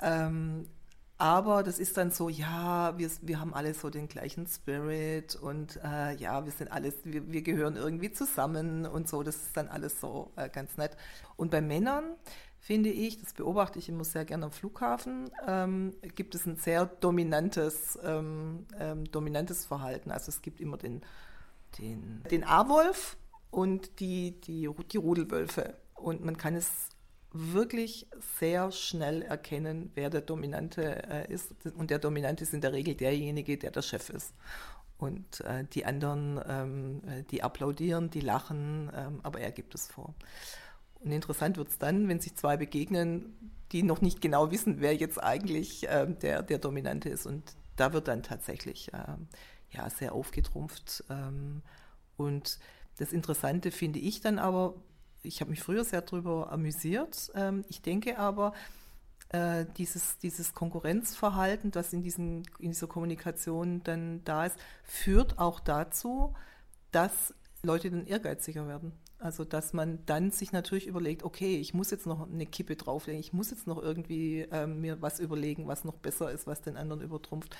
Ähm, 0.00 0.68
aber 1.16 1.62
das 1.62 1.78
ist 1.78 1.96
dann 1.96 2.10
so, 2.10 2.28
ja, 2.28 2.98
wir, 2.98 3.08
wir 3.22 3.38
haben 3.38 3.54
alle 3.54 3.72
so 3.74 3.88
den 3.88 4.08
gleichen 4.08 4.48
Spirit 4.48 5.36
und 5.36 5.78
äh, 5.84 6.14
ja, 6.16 6.44
wir 6.44 6.52
sind 6.52 6.72
alles, 6.72 6.94
wir, 7.04 7.30
wir 7.30 7.42
gehören 7.42 7.76
irgendwie 7.76 8.10
zusammen 8.10 8.84
und 8.86 9.08
so, 9.08 9.22
das 9.22 9.36
ist 9.36 9.56
dann 9.56 9.68
alles 9.68 10.00
so 10.00 10.32
äh, 10.34 10.48
ganz 10.48 10.76
nett. 10.76 10.96
Und 11.36 11.52
bei 11.52 11.60
Männern 11.60 12.04
finde 12.64 12.88
ich, 12.88 13.20
das 13.20 13.34
beobachte 13.34 13.78
ich 13.78 13.90
immer 13.90 14.04
sehr 14.04 14.24
gerne 14.24 14.46
am 14.46 14.50
Flughafen, 14.50 15.30
ähm, 15.46 15.92
gibt 16.14 16.34
es 16.34 16.46
ein 16.46 16.56
sehr 16.56 16.86
dominantes, 16.86 17.98
ähm, 18.02 18.64
ähm, 18.80 19.04
dominantes 19.10 19.66
Verhalten. 19.66 20.10
Also 20.10 20.30
es 20.30 20.40
gibt 20.40 20.62
immer 20.62 20.78
den, 20.78 21.02
den, 21.78 22.22
den 22.30 22.42
A-Wolf 22.42 23.18
und 23.50 24.00
die, 24.00 24.40
die, 24.40 24.70
die 24.90 24.96
Rudelwölfe. 24.96 25.74
Und 25.94 26.24
man 26.24 26.38
kann 26.38 26.54
es 26.54 26.88
wirklich 27.32 28.06
sehr 28.38 28.72
schnell 28.72 29.20
erkennen, 29.20 29.90
wer 29.94 30.08
der 30.08 30.22
Dominante 30.22 31.02
äh, 31.10 31.30
ist. 31.30 31.54
Und 31.76 31.90
der 31.90 31.98
Dominante 31.98 32.44
ist 32.44 32.54
in 32.54 32.62
der 32.62 32.72
Regel 32.72 32.94
derjenige, 32.94 33.58
der 33.58 33.72
der 33.72 33.82
Chef 33.82 34.08
ist. 34.08 34.32
Und 34.96 35.42
äh, 35.42 35.64
die 35.64 35.84
anderen, 35.84 36.40
ähm, 36.48 37.02
äh, 37.06 37.24
die 37.24 37.42
applaudieren, 37.42 38.08
die 38.08 38.20
lachen, 38.20 38.90
ähm, 38.96 39.20
aber 39.22 39.40
er 39.40 39.52
gibt 39.52 39.74
es 39.74 39.86
vor. 39.86 40.14
Und 41.04 41.12
interessant 41.12 41.56
wird 41.56 41.68
es 41.68 41.78
dann, 41.78 42.08
wenn 42.08 42.20
sich 42.20 42.34
zwei 42.34 42.56
begegnen, 42.56 43.52
die 43.72 43.82
noch 43.82 44.00
nicht 44.00 44.20
genau 44.20 44.50
wissen, 44.50 44.80
wer 44.80 44.94
jetzt 44.94 45.22
eigentlich 45.22 45.88
äh, 45.88 46.06
der, 46.06 46.42
der 46.42 46.58
Dominante 46.58 47.08
ist. 47.08 47.26
Und 47.26 47.42
da 47.76 47.92
wird 47.92 48.08
dann 48.08 48.22
tatsächlich 48.22 48.92
äh, 48.94 49.16
ja, 49.70 49.90
sehr 49.90 50.14
aufgetrumpft. 50.14 51.04
Ähm, 51.10 51.62
und 52.16 52.58
das 52.98 53.12
Interessante 53.12 53.70
finde 53.70 53.98
ich 53.98 54.20
dann 54.20 54.38
aber, 54.38 54.74
ich 55.22 55.40
habe 55.40 55.50
mich 55.50 55.62
früher 55.62 55.84
sehr 55.84 56.02
darüber 56.02 56.50
amüsiert. 56.52 57.30
Ähm, 57.34 57.64
ich 57.68 57.82
denke 57.82 58.18
aber, 58.18 58.54
äh, 59.30 59.66
dieses, 59.76 60.18
dieses 60.18 60.54
Konkurrenzverhalten, 60.54 61.70
das 61.70 61.92
in, 61.92 62.02
diesen, 62.02 62.44
in 62.58 62.70
dieser 62.70 62.86
Kommunikation 62.86 63.82
dann 63.82 64.22
da 64.24 64.46
ist, 64.46 64.56
führt 64.84 65.38
auch 65.38 65.60
dazu, 65.60 66.34
dass 66.92 67.34
Leute 67.62 67.90
dann 67.90 68.06
ehrgeiziger 68.06 68.68
werden. 68.68 68.92
Also 69.24 69.44
dass 69.44 69.72
man 69.72 70.00
dann 70.04 70.30
sich 70.30 70.52
natürlich 70.52 70.86
überlegt, 70.86 71.22
okay, 71.22 71.56
ich 71.56 71.72
muss 71.72 71.90
jetzt 71.90 72.06
noch 72.06 72.30
eine 72.30 72.44
Kippe 72.44 72.76
drauflegen, 72.76 73.18
ich 73.18 73.32
muss 73.32 73.50
jetzt 73.50 73.66
noch 73.66 73.82
irgendwie 73.82 74.46
ähm, 74.52 74.82
mir 74.82 75.00
was 75.00 75.18
überlegen, 75.18 75.66
was 75.66 75.82
noch 75.82 75.94
besser 75.94 76.30
ist, 76.30 76.46
was 76.46 76.60
den 76.60 76.76
anderen 76.76 77.00
übertrumpft. 77.00 77.56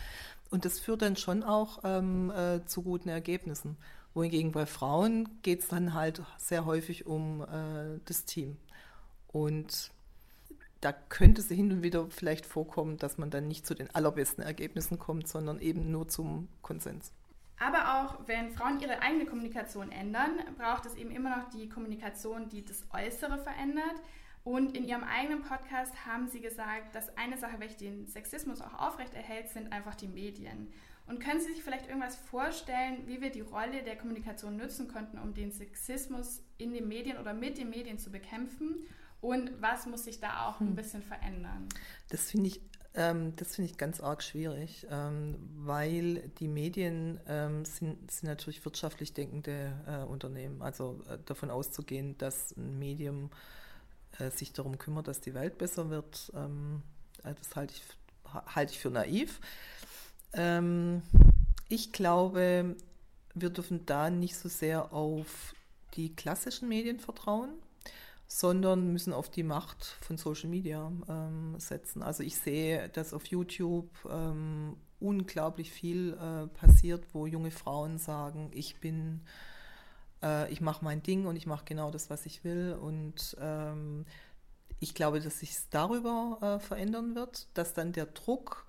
Und 0.50 0.66
das 0.66 0.78
führt 0.78 1.00
dann 1.00 1.16
schon 1.16 1.42
auch 1.42 1.78
ähm, 1.82 2.30
äh, 2.30 2.66
zu 2.66 2.82
guten 2.82 3.08
Ergebnissen. 3.08 3.78
Wohingegen 4.12 4.52
bei 4.52 4.66
Frauen 4.66 5.40
geht 5.40 5.60
es 5.60 5.68
dann 5.68 5.94
halt 5.94 6.20
sehr 6.36 6.66
häufig 6.66 7.06
um 7.06 7.40
äh, 7.40 7.98
das 8.04 8.26
Team. 8.26 8.58
Und 9.28 9.90
da 10.82 10.92
könnte 10.92 11.40
es 11.40 11.48
hin 11.48 11.72
und 11.72 11.82
wieder 11.82 12.08
vielleicht 12.10 12.44
vorkommen, 12.44 12.98
dass 12.98 13.16
man 13.16 13.30
dann 13.30 13.48
nicht 13.48 13.66
zu 13.66 13.74
den 13.74 13.88
allerbesten 13.94 14.44
Ergebnissen 14.44 14.98
kommt, 14.98 15.28
sondern 15.28 15.58
eben 15.60 15.90
nur 15.90 16.08
zum 16.08 16.48
Konsens. 16.60 17.10
Aber 17.58 18.02
auch 18.02 18.26
wenn 18.26 18.50
Frauen 18.50 18.80
ihre 18.80 19.00
eigene 19.00 19.26
Kommunikation 19.26 19.92
ändern, 19.92 20.40
braucht 20.58 20.86
es 20.86 20.94
eben 20.96 21.10
immer 21.10 21.36
noch 21.36 21.50
die 21.50 21.68
Kommunikation, 21.68 22.48
die 22.48 22.64
das 22.64 22.84
Äußere 22.92 23.38
verändert. 23.38 24.02
Und 24.42 24.76
in 24.76 24.84
ihrem 24.84 25.04
eigenen 25.04 25.42
Podcast 25.42 26.04
haben 26.04 26.28
sie 26.28 26.40
gesagt, 26.40 26.94
dass 26.94 27.16
eine 27.16 27.38
Sache, 27.38 27.60
welche 27.60 27.78
den 27.78 28.06
Sexismus 28.06 28.60
auch 28.60 28.74
aufrechterhält, 28.74 29.48
sind 29.48 29.72
einfach 29.72 29.94
die 29.94 30.08
Medien. 30.08 30.72
Und 31.06 31.20
können 31.20 31.40
Sie 31.40 31.52
sich 31.52 31.62
vielleicht 31.62 31.86
irgendwas 31.86 32.16
vorstellen, 32.16 33.06
wie 33.06 33.20
wir 33.20 33.30
die 33.30 33.42
Rolle 33.42 33.82
der 33.82 33.96
Kommunikation 33.96 34.56
nutzen 34.56 34.88
konnten, 34.88 35.18
um 35.18 35.34
den 35.34 35.52
Sexismus 35.52 36.42
in 36.56 36.72
den 36.72 36.88
Medien 36.88 37.18
oder 37.18 37.34
mit 37.34 37.58
den 37.58 37.70
Medien 37.70 37.98
zu 37.98 38.10
bekämpfen? 38.10 38.86
Und 39.20 39.50
was 39.60 39.86
muss 39.86 40.04
sich 40.04 40.20
da 40.20 40.46
auch 40.46 40.60
ein 40.60 40.68
hm. 40.68 40.74
bisschen 40.74 41.02
verändern? 41.02 41.68
Das 42.08 42.30
finde 42.30 42.48
ich 42.48 42.60
ähm, 42.94 43.34
das 43.36 43.56
finde 43.56 43.70
ich 43.70 43.76
ganz 43.76 44.00
arg 44.00 44.22
schwierig, 44.22 44.86
ähm, 44.88 45.36
weil 45.56 46.28
die 46.38 46.46
Medien 46.46 47.18
ähm, 47.26 47.64
sind, 47.64 48.10
sind, 48.10 48.28
natürlich 48.28 48.64
wirtschaftlich 48.64 49.12
denkende 49.12 49.72
äh, 49.86 50.04
Unternehmen. 50.04 50.62
Also 50.62 51.02
äh, 51.08 51.18
davon 51.26 51.50
auszugehen, 51.50 52.16
dass 52.18 52.56
ein 52.56 52.78
Medium 52.78 53.30
äh, 54.18 54.30
sich 54.30 54.52
darum 54.52 54.78
kümmert, 54.78 55.08
dass 55.08 55.20
die 55.20 55.34
Welt 55.34 55.58
besser 55.58 55.90
wird, 55.90 56.32
ähm, 56.36 56.82
äh, 57.24 57.34
das 57.34 57.56
halte 57.56 57.74
ich, 57.74 57.82
halte 58.54 58.72
ich 58.72 58.78
für 58.78 58.90
naiv. 58.90 59.40
Ähm, 60.32 61.02
ich 61.68 61.92
glaube, 61.92 62.76
wir 63.34 63.50
dürfen 63.50 63.86
da 63.86 64.10
nicht 64.10 64.36
so 64.36 64.48
sehr 64.48 64.92
auf 64.92 65.54
die 65.94 66.14
klassischen 66.14 66.68
Medien 66.68 67.00
vertrauen 67.00 67.50
sondern 68.26 68.92
müssen 68.92 69.12
auf 69.12 69.30
die 69.30 69.42
Macht 69.42 69.84
von 70.00 70.16
Social 70.16 70.48
Media 70.48 70.90
ähm, 71.08 71.54
setzen. 71.58 72.02
Also 72.02 72.22
ich 72.22 72.36
sehe, 72.36 72.88
dass 72.88 73.12
auf 73.12 73.26
YouTube 73.26 73.88
ähm, 74.10 74.76
unglaublich 75.00 75.70
viel 75.70 76.14
äh, 76.14 76.46
passiert, 76.48 77.04
wo 77.12 77.26
junge 77.26 77.50
Frauen 77.50 77.98
sagen, 77.98 78.50
ich 78.54 78.80
bin, 78.80 79.20
äh, 80.22 80.50
ich 80.52 80.60
mache 80.60 80.84
mein 80.84 81.02
Ding 81.02 81.26
und 81.26 81.36
ich 81.36 81.46
mache 81.46 81.64
genau 81.64 81.90
das, 81.90 82.10
was 82.10 82.26
ich 82.26 82.44
will. 82.44 82.76
Und 82.80 83.36
ähm, 83.40 84.06
ich 84.80 84.94
glaube, 84.94 85.20
dass 85.20 85.40
sich 85.40 85.56
darüber 85.70 86.38
äh, 86.40 86.58
verändern 86.58 87.14
wird, 87.14 87.48
dass 87.54 87.74
dann 87.74 87.92
der 87.92 88.06
Druck, 88.06 88.66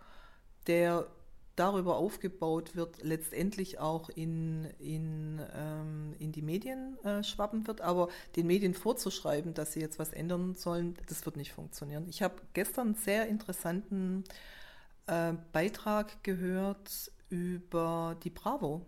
der 0.68 1.08
darüber 1.56 1.98
aufgebaut 1.98 2.76
wird, 2.76 3.02
letztendlich 3.04 3.80
auch 3.80 4.10
in, 4.10 4.66
in, 4.80 5.42
ähm, 5.56 6.16
in 6.20 6.32
die 6.32 6.42
Medien 6.42 6.98
äh, 7.04 7.24
schwappen 7.24 7.66
wird. 7.68 7.82
Aber 7.82 8.10
den 8.36 8.48
Medien 8.48 8.74
vorzuschreiben, 8.74 9.54
dass 9.54 9.74
sie 9.74 9.80
jetzt 9.80 10.00
was 10.00 10.12
ändern 10.12 10.56
sollen, 10.56 10.96
das 11.08 11.26
wird 11.26 11.38
nicht 11.38 11.54
funktionieren. 11.54 12.08
Ich 12.10 12.22
habe 12.22 12.36
gestern 12.54 12.88
einen 12.88 12.96
sehr 12.96 13.28
interessanten 13.28 14.24
äh, 15.08 15.34
Beitrag 15.54 16.24
gehört 16.24 17.12
über 17.30 18.18
die 18.24 18.30
Bravo. 18.30 18.86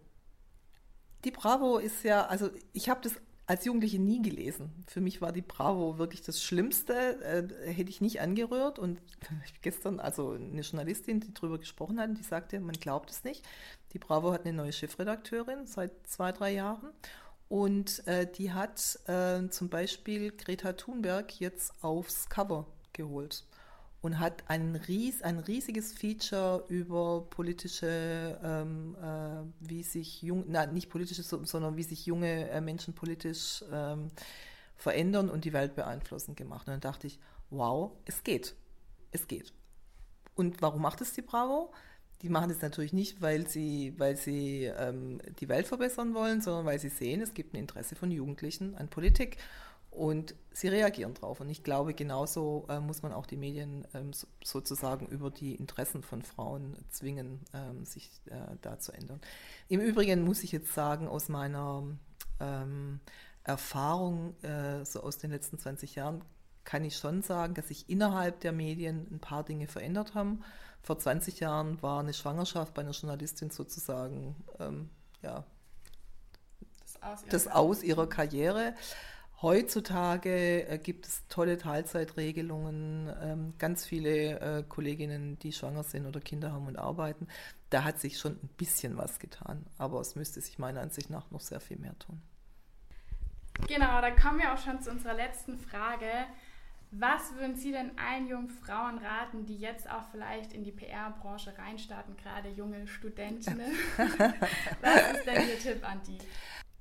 Die 1.23 1.31
Bravo 1.31 1.77
ist 1.77 2.03
ja, 2.03 2.25
also 2.27 2.49
ich 2.73 2.89
habe 2.89 3.01
das 3.01 3.13
als 3.47 3.63
Jugendliche 3.63 3.97
nie 3.97 4.21
gelesen. 4.21 4.69
Für 4.87 4.99
mich 4.99 5.21
war 5.21 5.31
die 5.31 5.41
Bravo 5.41 5.97
wirklich 5.97 6.21
das 6.21 6.43
Schlimmste, 6.43 6.93
äh, 7.21 7.71
hätte 7.71 7.89
ich 7.89 8.01
nicht 8.01 8.19
angerührt. 8.19 8.77
Und 8.77 9.01
gestern, 9.61 9.99
also 9.99 10.31
eine 10.31 10.61
Journalistin, 10.61 11.21
die 11.21 11.33
darüber 11.33 11.57
gesprochen 11.57 11.99
hat, 11.99 12.09
die 12.17 12.23
sagte, 12.23 12.59
man 12.59 12.75
glaubt 12.75 13.09
es 13.09 13.23
nicht. 13.23 13.47
Die 13.93 13.99
Bravo 13.99 14.33
hat 14.33 14.45
eine 14.45 14.53
neue 14.53 14.73
Chefredakteurin 14.73 15.65
seit 15.65 15.91
zwei, 16.05 16.33
drei 16.33 16.53
Jahren. 16.53 16.89
Und 17.47 18.05
äh, 18.05 18.29
die 18.29 18.51
hat 18.51 18.99
äh, 19.07 19.47
zum 19.49 19.69
Beispiel 19.69 20.31
Greta 20.31 20.73
Thunberg 20.73 21.39
jetzt 21.39 21.73
aufs 21.81 22.27
Cover 22.27 22.67
geholt 22.91 23.45
und 24.01 24.19
hat 24.19 24.43
ein, 24.47 24.75
ries, 24.75 25.21
ein 25.21 25.39
riesiges 25.39 25.91
Feature 25.91 26.63
über 26.69 27.21
politische, 27.29 28.39
ähm, 28.43 28.95
äh, 29.01 29.67
wie 29.67 29.83
sich 29.83 30.21
jung, 30.21 30.45
na, 30.47 30.65
nicht 30.65 30.89
politische, 30.89 31.23
sondern 31.23 31.77
wie 31.77 31.83
sich 31.83 32.05
junge 32.05 32.49
äh, 32.49 32.61
Menschen 32.61 32.93
politisch 32.93 33.63
ähm, 33.71 34.09
verändern 34.75 35.29
und 35.29 35.45
die 35.45 35.53
Welt 35.53 35.75
beeinflussen 35.75 36.35
gemacht. 36.35 36.67
Und 36.67 36.73
dann 36.73 36.81
dachte 36.81 37.07
ich, 37.07 37.19
wow, 37.49 37.91
es 38.05 38.23
geht. 38.23 38.55
Es 39.11 39.27
geht. 39.27 39.53
Und 40.35 40.61
warum 40.61 40.81
macht 40.81 41.01
es 41.01 41.13
die 41.13 41.23
Bravo? 41.23 41.73
Die 42.21 42.29
machen 42.29 42.49
es 42.49 42.61
natürlich 42.61 42.93
nicht, 42.93 43.21
weil 43.21 43.47
sie, 43.47 43.93
weil 43.97 44.15
sie 44.15 44.65
ähm, 44.65 45.19
die 45.39 45.49
Welt 45.49 45.67
verbessern 45.67 46.13
wollen, 46.13 46.41
sondern 46.41 46.65
weil 46.65 46.79
sie 46.79 46.89
sehen, 46.89 47.21
es 47.21 47.33
gibt 47.33 47.53
ein 47.53 47.57
Interesse 47.57 47.95
von 47.95 48.11
Jugendlichen 48.11 48.75
an 48.75 48.87
Politik. 48.87 49.37
Und 49.91 50.35
sie 50.51 50.67
reagieren 50.67 51.13
drauf. 51.13 51.39
Und 51.39 51.49
ich 51.49 51.63
glaube, 51.63 51.93
genauso 51.93 52.65
äh, 52.69 52.79
muss 52.79 53.01
man 53.01 53.13
auch 53.13 53.25
die 53.25 53.37
Medien 53.37 53.87
ähm, 53.93 54.13
so, 54.13 54.27
sozusagen 54.43 55.07
über 55.07 55.31
die 55.31 55.55
Interessen 55.55 56.03
von 56.03 56.21
Frauen 56.21 56.77
zwingen, 56.89 57.41
ähm, 57.53 57.85
sich 57.85 58.09
äh, 58.25 58.55
da 58.61 58.77
zu 58.79 58.91
ändern. 58.91 59.21
Im 59.69 59.79
Übrigen 59.79 60.23
muss 60.23 60.43
ich 60.43 60.51
jetzt 60.51 60.73
sagen, 60.73 61.07
aus 61.07 61.29
meiner 61.29 61.83
ähm, 62.39 62.99
Erfahrung, 63.43 64.35
äh, 64.43 64.85
so 64.85 65.01
aus 65.01 65.17
den 65.17 65.31
letzten 65.31 65.57
20 65.57 65.95
Jahren, 65.95 66.23
kann 66.63 66.83
ich 66.83 66.97
schon 66.97 67.21
sagen, 67.21 67.53
dass 67.53 67.69
sich 67.69 67.89
innerhalb 67.89 68.41
der 68.41 68.51
Medien 68.51 69.07
ein 69.09 69.19
paar 69.19 69.43
Dinge 69.43 69.67
verändert 69.67 70.15
haben. 70.15 70.43
Vor 70.83 70.99
20 70.99 71.39
Jahren 71.39 71.81
war 71.81 72.01
eine 72.01 72.13
Schwangerschaft 72.13 72.73
bei 72.73 72.81
einer 72.81 72.91
Journalistin 72.91 73.49
sozusagen 73.49 74.35
ähm, 74.59 74.89
ja, 75.21 75.45
das 76.81 77.01
Aus 77.01 77.21
ihrer, 77.21 77.29
das 77.29 77.47
Aus 77.47 77.83
ihrer 77.83 78.07
Karriere. 78.09 78.75
Heutzutage 79.41 80.67
äh, 80.67 80.79
gibt 80.79 81.05
es 81.05 81.27
tolle 81.27 81.57
Teilzeitregelungen, 81.59 83.13
ähm, 83.21 83.53
ganz 83.59 83.85
viele 83.85 84.39
äh, 84.39 84.63
Kolleginnen, 84.63 85.37
die 85.39 85.53
schwanger 85.53 85.83
sind 85.83 86.07
oder 86.07 86.19
Kinder 86.19 86.51
haben 86.51 86.65
und 86.65 86.77
arbeiten. 86.77 87.27
Da 87.69 87.83
hat 87.83 87.99
sich 87.99 88.17
schon 88.17 88.33
ein 88.33 88.49
bisschen 88.57 88.97
was 88.97 89.19
getan, 89.19 89.63
aber 89.77 90.01
es 90.01 90.15
müsste 90.15 90.41
sich 90.41 90.57
meiner 90.57 90.81
Ansicht 90.81 91.11
nach 91.11 91.29
noch 91.29 91.41
sehr 91.41 91.59
viel 91.59 91.77
mehr 91.77 91.97
tun. 91.99 92.19
Genau, 93.67 94.01
da 94.01 94.09
kommen 94.11 94.39
wir 94.39 94.53
auch 94.53 94.57
schon 94.57 94.81
zu 94.81 94.89
unserer 94.89 95.13
letzten 95.13 95.59
Frage. 95.59 96.07
Was 96.91 97.35
würden 97.35 97.55
Sie 97.55 97.71
denn 97.71 97.91
allen 97.99 98.27
jungen 98.27 98.49
Frauen 98.49 98.97
raten, 98.97 99.45
die 99.45 99.57
jetzt 99.57 99.89
auch 99.89 100.03
vielleicht 100.11 100.53
in 100.53 100.63
die 100.63 100.71
PR-Branche 100.71 101.55
reinstarten, 101.57 102.15
gerade 102.17 102.49
junge 102.49 102.87
Studentinnen? 102.87 103.71
Was 104.81 105.17
ist 105.17 105.25
denn 105.25 105.49
Ihr 105.49 105.59
Tipp 105.59 105.87
an 105.87 106.01
die? 106.07 106.17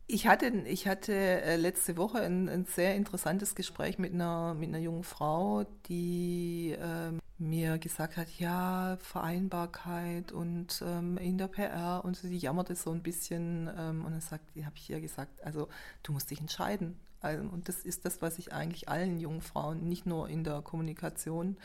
Ich 0.09 0.29
hatte, 0.29 0.47
ich 0.47 0.87
hatte 0.87 1.13
äh, 1.13 1.57
letzte 1.57 1.97
Woche 1.97 2.21
ein, 2.21 2.49
ein, 2.49 2.65
sehr 2.65 2.95
interessantes 2.95 3.57
Gespräch 3.57 3.99
mit 3.99 4.15
einer, 4.15 4.55
mit 4.55 4.69
einer 4.69 4.79
jungen 4.79 5.03
Frau, 5.03 5.65
die 5.89 6.77
ähm, 6.79 7.19
mir 7.39 7.79
gesagt 7.79 8.17
hat, 8.17 8.29
ja, 8.39 8.99
Vereinbarkeit 9.01 10.31
und 10.31 10.81
ähm, 10.87 11.19
in 11.19 11.39
der 11.39 11.49
PR 11.49 12.05
und 12.05 12.17
sie 12.17 12.37
jammerte 12.37 12.77
so 12.77 12.93
ein 12.93 13.03
bisschen 13.03 13.69
ähm, 13.77 14.05
und 14.05 14.13
dann 14.13 14.21
sagt, 14.21 14.45
habe 14.57 14.77
ich 14.77 14.91
ihr 14.91 15.01
gesagt, 15.01 15.43
also 15.43 15.69
du 16.05 16.13
musst 16.13 16.31
dich 16.31 16.41
entscheiden. 16.41 16.97
Also, 17.21 17.43
und 17.49 17.69
das 17.69 17.81
ist 17.81 18.05
das, 18.05 18.23
was 18.23 18.39
ich 18.39 18.53
eigentlich 18.53 18.89
allen 18.89 19.19
jungen 19.19 19.41
Frauen, 19.41 19.89
nicht 19.89 20.07
nur 20.07 20.29
in 20.29 20.45
der 20.45 20.63
Kommunikation, 20.63 21.57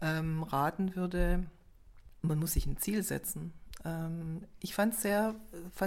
ähm, 0.00 0.42
raten 0.42 0.96
würde. 0.96 1.46
Man 2.22 2.38
muss 2.38 2.54
sich 2.54 2.66
ein 2.66 2.78
Ziel 2.78 3.04
setzen. 3.04 3.52
Ähm, 3.84 4.42
ich 4.60 4.74
fand 4.74 4.94
es 4.94 5.02
sehr, 5.02 5.34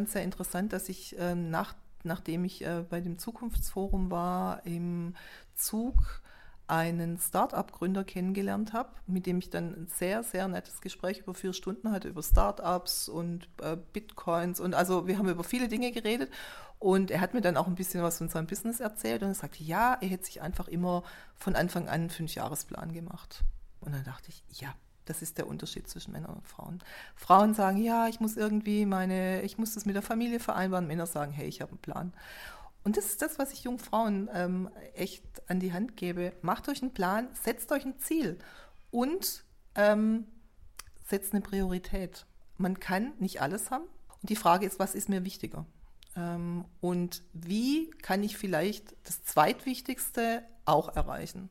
sehr 0.07 0.23
interessant, 0.23 0.73
dass 0.73 0.89
ich 0.89 1.15
ähm, 1.19 1.49
nach, 1.49 1.75
nachdem 2.03 2.45
ich 2.45 2.65
äh, 2.65 2.83
bei 2.89 3.01
dem 3.01 3.17
Zukunftsforum 3.17 4.11
war, 4.11 4.65
im 4.65 5.15
Zug 5.55 6.21
einen 6.67 7.17
Start-up-Gründer 7.17 8.03
kennengelernt 8.03 8.73
habe, 8.73 8.89
mit 9.07 9.25
dem 9.25 9.37
ich 9.37 9.49
dann 9.49 9.73
ein 9.73 9.87
sehr, 9.87 10.21
sehr 10.23 10.49
nettes 10.49 10.81
Gespräch 10.81 11.19
über 11.19 11.33
vier 11.33 11.53
Stunden 11.53 11.91
hatte, 11.91 12.09
über 12.09 12.21
Start-ups 12.21 13.07
und 13.07 13.47
äh, 13.61 13.77
Bitcoins 13.93 14.59
und 14.59 14.73
also 14.73 15.07
wir 15.07 15.17
haben 15.17 15.29
über 15.29 15.45
viele 15.45 15.69
Dinge 15.69 15.93
geredet 15.93 16.29
und 16.79 17.09
er 17.09 17.21
hat 17.21 17.33
mir 17.33 17.41
dann 17.41 17.57
auch 17.57 17.67
ein 17.67 17.75
bisschen 17.75 18.03
was 18.03 18.17
von 18.17 18.29
seinem 18.29 18.47
Business 18.47 18.79
erzählt 18.79 19.23
und 19.23 19.29
er 19.29 19.35
sagte, 19.35 19.63
ja, 19.63 19.97
er 19.99 20.09
hätte 20.09 20.25
sich 20.25 20.41
einfach 20.41 20.67
immer 20.67 21.03
von 21.35 21.55
Anfang 21.55 21.87
an 21.87 21.93
einen 21.93 22.09
Fünfjahresplan 22.09 22.93
gemacht. 22.93 23.43
Und 23.79 23.93
dann 23.93 24.03
dachte 24.03 24.29
ich, 24.29 24.43
ja, 24.59 24.75
das 25.09 25.21
ist 25.21 25.37
der 25.37 25.47
Unterschied 25.47 25.87
zwischen 25.87 26.11
Männern 26.11 26.35
und 26.35 26.47
Frauen. 26.47 26.79
Frauen 27.15 27.53
sagen, 27.53 27.77
ja, 27.77 28.07
ich 28.07 28.19
muss 28.19 28.37
irgendwie 28.37 28.85
meine, 28.85 29.41
ich 29.41 29.57
muss 29.57 29.73
das 29.73 29.85
mit 29.85 29.95
der 29.95 30.01
Familie 30.01 30.39
vereinbaren. 30.39 30.87
Männer 30.87 31.05
sagen, 31.05 31.31
hey, 31.31 31.47
ich 31.47 31.61
habe 31.61 31.71
einen 31.71 31.79
Plan. 31.79 32.13
Und 32.83 32.95
das 32.95 33.07
ist 33.07 33.21
das, 33.21 33.37
was 33.37 33.51
ich 33.51 33.63
jungen 33.63 33.79
Frauen 33.79 34.29
ähm, 34.33 34.69
echt 34.93 35.23
an 35.49 35.59
die 35.59 35.73
Hand 35.73 35.97
gebe. 35.97 36.33
Macht 36.41 36.69
euch 36.69 36.81
einen 36.81 36.93
Plan, 36.93 37.27
setzt 37.33 37.71
euch 37.71 37.85
ein 37.85 37.99
Ziel 37.99 38.37
und 38.91 39.43
ähm, 39.75 40.25
setzt 41.05 41.33
eine 41.33 41.41
Priorität. 41.41 42.25
Man 42.57 42.79
kann 42.79 43.13
nicht 43.19 43.41
alles 43.41 43.71
haben. 43.71 43.85
Und 44.21 44.29
die 44.29 44.35
Frage 44.35 44.65
ist, 44.65 44.79
was 44.79 44.95
ist 44.95 45.09
mir 45.09 45.25
wichtiger? 45.25 45.65
Ähm, 46.15 46.65
und 46.81 47.23
wie 47.33 47.91
kann 48.01 48.23
ich 48.23 48.37
vielleicht 48.37 48.95
das 49.03 49.23
Zweitwichtigste 49.23 50.43
auch 50.65 50.95
erreichen? 50.95 51.49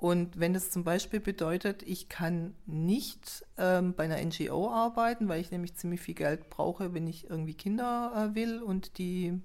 Und 0.00 0.40
wenn 0.40 0.54
es 0.54 0.70
zum 0.70 0.82
Beispiel 0.82 1.20
bedeutet, 1.20 1.82
ich 1.82 2.08
kann 2.08 2.54
nicht 2.64 3.44
ähm, 3.58 3.92
bei 3.92 4.04
einer 4.04 4.16
NGO 4.16 4.70
arbeiten, 4.70 5.28
weil 5.28 5.42
ich 5.42 5.50
nämlich 5.50 5.74
ziemlich 5.74 6.00
viel 6.00 6.14
Geld 6.14 6.48
brauche, 6.48 6.94
wenn 6.94 7.06
ich 7.06 7.28
irgendwie 7.28 7.52
Kinder 7.52 8.30
äh, 8.30 8.34
will 8.34 8.62
und 8.62 8.96
die 8.96 9.38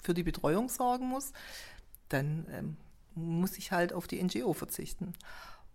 für 0.00 0.14
die 0.14 0.22
Betreuung 0.22 0.68
sorgen 0.68 1.08
muss, 1.08 1.32
dann 2.08 2.46
ähm, 2.52 2.76
muss 3.16 3.58
ich 3.58 3.72
halt 3.72 3.92
auf 3.92 4.06
die 4.06 4.22
NGO 4.22 4.52
verzichten. 4.52 5.14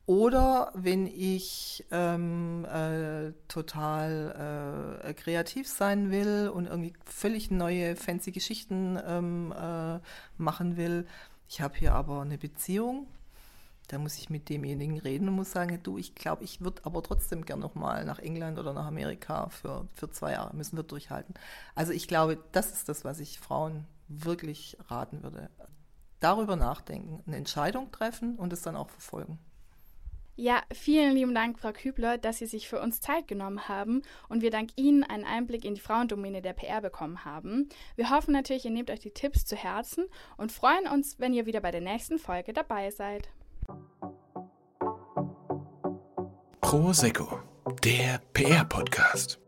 Oder 0.05 0.71
wenn 0.73 1.05
ich 1.05 1.83
ähm, 1.91 2.63
äh, 2.63 3.33
total 3.49 5.01
äh, 5.03 5.13
kreativ 5.15 5.67
sein 5.67 6.11
will 6.11 6.47
und 6.47 6.67
irgendwie 6.67 6.93
völlig 7.03 7.51
neue, 7.51 7.97
fancy 7.97 8.31
Geschichten 8.31 8.97
ähm, 9.05 9.51
äh, 9.51 9.99
machen 10.37 10.77
will. 10.77 11.07
Ich 11.49 11.59
habe 11.59 11.77
hier 11.77 11.93
aber 11.93 12.21
eine 12.21 12.37
Beziehung 12.37 13.07
da 13.93 13.99
muss 13.99 14.17
ich 14.17 14.29
mit 14.29 14.49
demjenigen 14.49 14.97
reden 14.97 15.29
und 15.29 15.35
muss 15.35 15.51
sagen, 15.51 15.79
du, 15.83 15.97
ich 15.97 16.15
glaube, 16.15 16.43
ich 16.43 16.61
würde 16.61 16.81
aber 16.83 17.03
trotzdem 17.03 17.45
gern 17.45 17.59
nochmal 17.59 18.05
nach 18.05 18.19
England 18.19 18.57
oder 18.57 18.73
nach 18.73 18.87
Amerika 18.87 19.49
für, 19.49 19.87
für 19.93 20.09
zwei 20.09 20.31
Jahre, 20.31 20.55
müssen 20.55 20.77
wir 20.77 20.83
durchhalten. 20.83 21.35
Also 21.75 21.93
ich 21.93 22.07
glaube, 22.07 22.39
das 22.51 22.71
ist 22.71 22.89
das, 22.89 23.05
was 23.05 23.19
ich 23.19 23.39
Frauen 23.39 23.85
wirklich 24.07 24.77
raten 24.87 25.21
würde. 25.21 25.49
Darüber 26.19 26.55
nachdenken, 26.55 27.21
eine 27.27 27.37
Entscheidung 27.37 27.91
treffen 27.91 28.35
und 28.37 28.51
es 28.51 28.63
dann 28.63 28.75
auch 28.75 28.89
verfolgen. 28.89 29.37
Ja, 30.35 30.63
vielen 30.73 31.13
lieben 31.13 31.35
Dank, 31.35 31.59
Frau 31.59 31.71
Kübler, 31.71 32.17
dass 32.17 32.39
Sie 32.39 32.47
sich 32.47 32.67
für 32.67 32.81
uns 32.81 32.99
Zeit 32.99 33.27
genommen 33.27 33.67
haben 33.67 34.01
und 34.27 34.41
wir 34.41 34.49
dank 34.49 34.71
Ihnen 34.75 35.03
einen 35.03 35.25
Einblick 35.25 35.63
in 35.63 35.75
die 35.75 35.81
Frauendomäne 35.81 36.41
der 36.41 36.53
PR 36.53 36.81
bekommen 36.81 37.23
haben. 37.23 37.69
Wir 37.95 38.09
hoffen 38.09 38.33
natürlich, 38.33 38.65
ihr 38.65 38.71
nehmt 38.71 38.89
euch 38.89 39.01
die 39.01 39.11
Tipps 39.11 39.45
zu 39.45 39.55
Herzen 39.55 40.07
und 40.35 40.51
freuen 40.51 40.87
uns, 40.87 41.19
wenn 41.19 41.35
ihr 41.35 41.45
wieder 41.45 41.61
bei 41.61 41.69
der 41.69 41.81
nächsten 41.81 42.17
Folge 42.17 42.53
dabei 42.53 42.89
seid. 42.89 43.29
Prosecco, 46.61 47.39
der 47.83 48.19
PR-Podcast. 48.33 49.42